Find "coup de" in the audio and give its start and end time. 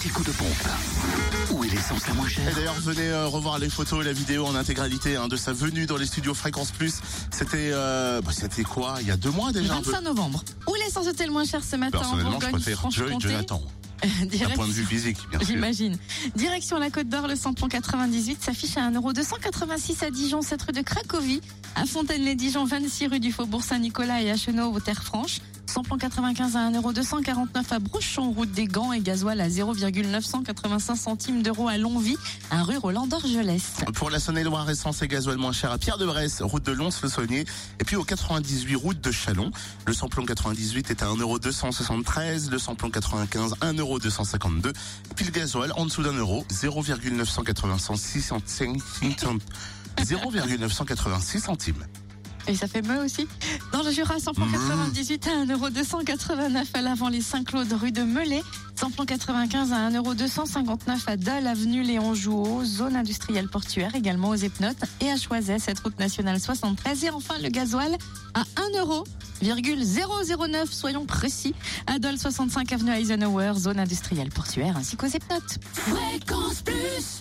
0.08-0.30